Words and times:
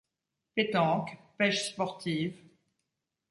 Pétanque, 0.55 1.19
pêche 1.37 1.69
sportive, 1.73 2.35